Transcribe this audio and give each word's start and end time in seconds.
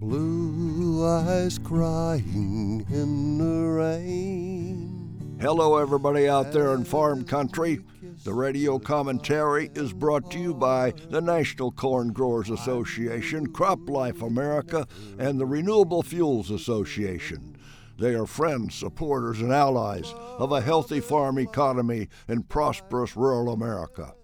Blue 0.00 1.04
eyes 1.04 1.58
crying 1.58 2.86
in 2.88 3.38
the 3.38 3.66
rain. 3.66 5.36
Hello, 5.40 5.76
everybody 5.76 6.28
out 6.28 6.52
there 6.52 6.72
in 6.74 6.84
farm 6.84 7.24
country. 7.24 7.80
The 8.22 8.32
radio 8.32 8.78
commentary 8.78 9.72
is 9.74 9.92
brought 9.92 10.30
to 10.30 10.38
you 10.38 10.54
by 10.54 10.92
the 11.10 11.20
National 11.20 11.72
Corn 11.72 12.12
Growers 12.12 12.48
Association, 12.48 13.48
Crop 13.48 13.88
Life 13.88 14.22
America, 14.22 14.86
and 15.18 15.40
the 15.40 15.46
Renewable 15.46 16.04
Fuels 16.04 16.52
Association. 16.52 17.56
They 17.98 18.14
are 18.14 18.26
friends, 18.26 18.76
supporters, 18.76 19.40
and 19.40 19.52
allies 19.52 20.14
of 20.38 20.52
a 20.52 20.60
healthy 20.60 21.00
farm 21.00 21.40
economy 21.40 22.06
in 22.28 22.44
prosperous 22.44 23.16
rural 23.16 23.52
America. 23.52 24.14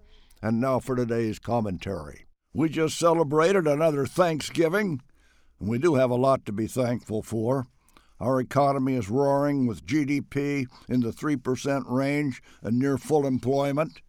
And 0.41 0.61
now 0.61 0.79
for 0.79 0.95
today's 0.95 1.37
commentary. 1.37 2.27
We 2.53 2.69
just 2.69 2.97
celebrated 2.97 3.67
another 3.67 4.05
Thanksgiving, 4.05 5.01
and 5.59 5.69
we 5.69 5.77
do 5.77 5.95
have 5.95 6.11
a 6.11 6.15
lot 6.15 6.45
to 6.45 6.51
be 6.51 6.67
thankful 6.67 7.21
for. 7.21 7.67
Our 8.19 8.39
economy 8.39 8.95
is 8.95 9.09
roaring 9.09 9.67
with 9.67 9.85
GDP 9.85 10.67
in 10.87 11.01
the 11.01 11.11
3% 11.11 11.83
range 11.89 12.41
and 12.61 12.79
near 12.79 12.97
full 12.97 13.25
employment. 13.25 14.01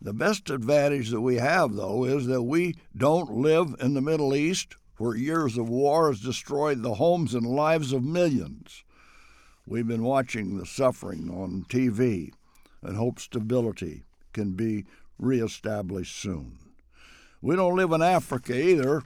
The 0.00 0.12
best 0.12 0.50
advantage 0.50 1.10
that 1.10 1.20
we 1.20 1.36
have, 1.36 1.74
though, 1.74 2.04
is 2.04 2.26
that 2.26 2.42
we 2.42 2.74
don't 2.96 3.30
live 3.30 3.74
in 3.80 3.94
the 3.94 4.00
Middle 4.00 4.34
East 4.34 4.76
where 4.96 5.16
years 5.16 5.56
of 5.56 5.68
war 5.68 6.08
has 6.08 6.20
destroyed 6.20 6.82
the 6.82 6.94
homes 6.94 7.34
and 7.34 7.46
lives 7.46 7.92
of 7.92 8.04
millions. 8.04 8.84
We've 9.66 9.88
been 9.88 10.02
watching 10.02 10.56
the 10.58 10.66
suffering 10.66 11.30
on 11.30 11.64
TV 11.68 12.32
and 12.82 12.96
hope 12.96 13.18
stability 13.18 14.04
can 14.32 14.52
be 14.52 14.84
reestablished 15.18 16.16
soon. 16.16 16.58
We 17.40 17.56
don't 17.56 17.76
live 17.76 17.92
in 17.92 18.02
Africa 18.02 18.54
either. 18.54 19.02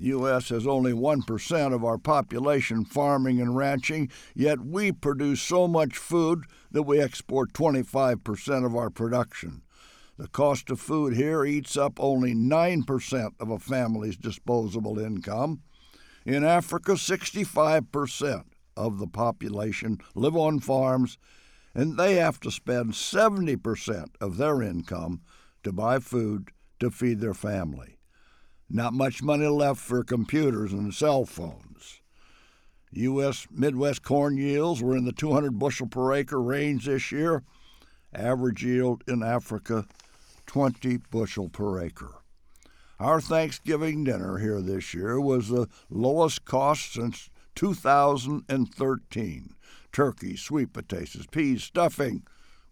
The 0.00 0.06
U.S. 0.06 0.48
has 0.48 0.66
only 0.66 0.92
1% 0.92 1.74
of 1.74 1.84
our 1.84 1.98
population 1.98 2.86
farming 2.86 3.38
and 3.38 3.54
ranching, 3.54 4.10
yet 4.34 4.60
we 4.60 4.92
produce 4.92 5.42
so 5.42 5.68
much 5.68 5.98
food 5.98 6.44
that 6.70 6.84
we 6.84 6.98
export 6.98 7.52
25% 7.52 8.64
of 8.64 8.74
our 8.74 8.88
production. 8.88 9.60
The 10.16 10.28
cost 10.28 10.70
of 10.70 10.80
food 10.80 11.16
here 11.16 11.44
eats 11.44 11.76
up 11.76 12.00
only 12.00 12.34
9% 12.34 13.32
of 13.38 13.50
a 13.50 13.58
family's 13.58 14.16
disposable 14.16 14.98
income. 14.98 15.60
In 16.24 16.44
Africa, 16.44 16.92
65% 16.92 18.44
of 18.78 18.98
the 18.98 19.06
population 19.06 19.98
live 20.14 20.36
on 20.36 20.60
farms, 20.60 21.18
and 21.74 21.98
they 21.98 22.14
have 22.14 22.40
to 22.40 22.50
spend 22.50 22.94
70% 22.94 24.06
of 24.18 24.38
their 24.38 24.62
income 24.62 25.20
to 25.62 25.72
buy 25.72 25.98
food 25.98 26.52
to 26.78 26.90
feed 26.90 27.20
their 27.20 27.34
family. 27.34 27.99
Not 28.72 28.94
much 28.94 29.20
money 29.20 29.48
left 29.48 29.80
for 29.80 30.04
computers 30.04 30.72
and 30.72 30.94
cell 30.94 31.24
phones. 31.24 32.00
U.S. 32.92 33.48
Midwest 33.50 34.02
corn 34.04 34.36
yields 34.36 34.80
were 34.80 34.96
in 34.96 35.04
the 35.04 35.12
200 35.12 35.58
bushel 35.58 35.88
per 35.88 36.12
acre 36.12 36.40
range 36.40 36.86
this 36.86 37.10
year. 37.10 37.42
Average 38.14 38.64
yield 38.64 39.02
in 39.08 39.24
Africa, 39.24 39.86
20 40.46 40.98
bushel 41.10 41.48
per 41.48 41.80
acre. 41.80 42.14
Our 43.00 43.20
Thanksgiving 43.20 44.04
dinner 44.04 44.38
here 44.38 44.60
this 44.60 44.94
year 44.94 45.20
was 45.20 45.48
the 45.48 45.66
lowest 45.88 46.44
cost 46.44 46.92
since 46.92 47.28
2013. 47.56 49.54
Turkey, 49.92 50.36
sweet 50.36 50.72
potatoes, 50.72 51.26
peas, 51.32 51.64
stuffing, 51.64 52.22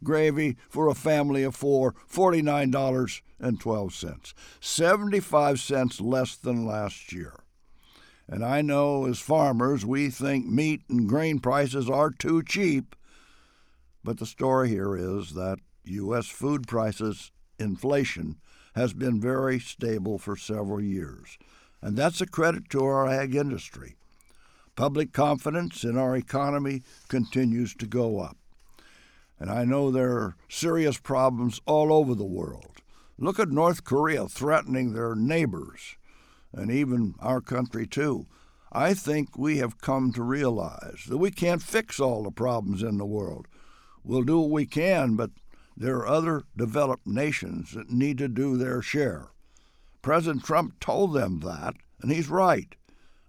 gravy 0.02 0.56
for 0.68 0.88
a 0.88 0.94
family 0.94 1.42
of 1.42 1.54
four, 1.54 1.94
$49.12, 2.10 4.34
75 4.60 5.60
cents 5.60 6.00
less 6.00 6.36
than 6.36 6.66
last 6.66 7.12
year. 7.12 7.34
And 8.28 8.44
I 8.44 8.60
know 8.60 9.06
as 9.06 9.18
farmers 9.18 9.86
we 9.86 10.10
think 10.10 10.46
meat 10.46 10.82
and 10.88 11.08
grain 11.08 11.38
prices 11.38 11.88
are 11.88 12.10
too 12.10 12.42
cheap, 12.42 12.94
but 14.04 14.18
the 14.18 14.26
story 14.26 14.68
here 14.68 14.96
is 14.96 15.34
that 15.34 15.58
U.S. 15.84 16.26
food 16.26 16.66
prices 16.66 17.30
inflation 17.58 18.36
has 18.74 18.92
been 18.92 19.20
very 19.20 19.58
stable 19.58 20.18
for 20.18 20.36
several 20.36 20.80
years, 20.80 21.38
and 21.80 21.96
that's 21.96 22.20
a 22.20 22.26
credit 22.26 22.68
to 22.70 22.84
our 22.84 23.08
ag 23.08 23.34
industry. 23.34 23.96
Public 24.76 25.12
confidence 25.12 25.82
in 25.82 25.98
our 25.98 26.14
economy 26.14 26.82
continues 27.08 27.74
to 27.74 27.86
go 27.86 28.20
up. 28.20 28.36
And 29.40 29.50
I 29.50 29.64
know 29.64 29.90
there 29.90 30.12
are 30.12 30.36
serious 30.48 30.98
problems 30.98 31.60
all 31.66 31.92
over 31.92 32.14
the 32.14 32.24
world. 32.24 32.78
Look 33.18 33.38
at 33.38 33.50
North 33.50 33.84
Korea 33.84 34.28
threatening 34.28 34.92
their 34.92 35.14
neighbors, 35.14 35.96
and 36.52 36.70
even 36.70 37.14
our 37.20 37.40
country, 37.40 37.86
too. 37.86 38.26
I 38.72 38.94
think 38.94 39.38
we 39.38 39.58
have 39.58 39.80
come 39.80 40.12
to 40.12 40.22
realize 40.22 41.04
that 41.08 41.18
we 41.18 41.30
can't 41.30 41.62
fix 41.62 41.98
all 41.98 42.22
the 42.22 42.30
problems 42.30 42.82
in 42.82 42.98
the 42.98 43.06
world. 43.06 43.46
We'll 44.04 44.22
do 44.22 44.40
what 44.40 44.50
we 44.50 44.66
can, 44.66 45.16
but 45.16 45.30
there 45.76 45.96
are 45.96 46.06
other 46.06 46.44
developed 46.56 47.06
nations 47.06 47.72
that 47.72 47.90
need 47.90 48.18
to 48.18 48.28
do 48.28 48.56
their 48.56 48.82
share. 48.82 49.28
President 50.02 50.44
Trump 50.44 50.80
told 50.80 51.14
them 51.14 51.40
that, 51.40 51.74
and 52.02 52.10
he's 52.10 52.28
right. 52.28 52.74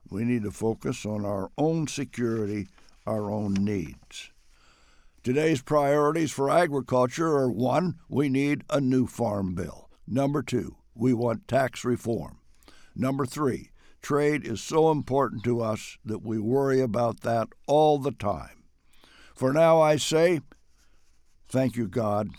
We 0.09 0.24
need 0.24 0.44
to 0.44 0.52
focus 0.52 1.06
on 1.06 1.25
our 1.25 1.52
own 1.58 1.88
security, 1.88 2.68
our 3.06 3.31
own 3.31 3.53
needs. 3.53 4.31
Today's 5.22 5.62
priorities 5.62 6.31
for 6.31 6.50
agriculture 6.50 7.35
are 7.35 7.52
one, 7.52 7.96
we 8.07 8.30
need 8.30 8.63
a 8.69 8.80
new 8.80 9.06
farm 9.06 9.53
bill. 9.53 9.90
Number 10.07 10.41
two, 10.41 10.78
we 10.96 11.13
want 11.13 11.46
tax 11.46 11.84
reform. 11.84 12.40
Number 12.96 13.25
three, 13.25 13.72
trade 14.02 14.47
is 14.47 14.62
so 14.62 14.91
important 14.91 15.44
to 15.44 15.59
us 15.59 15.97
that 16.06 16.24
we 16.24 16.40
worry 16.40 16.80
about 16.80 17.19
that 17.22 17.50
all 17.68 18.00
the 18.00 18.13
time. 18.13 18.63
For 19.35 19.52
now, 19.52 19.81
I 19.81 19.97
say, 19.97 20.40
thank 21.50 21.75
you, 21.75 21.90
God. 21.90 22.30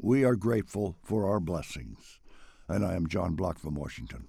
We 0.00 0.24
are 0.24 0.34
grateful 0.34 0.96
for 1.04 1.28
our 1.28 1.40
blessings. 1.40 2.20
And 2.68 2.86
I 2.86 2.94
am 2.94 3.06
John 3.06 3.34
Block 3.34 3.58
from 3.58 3.74
Washington. 3.74 4.28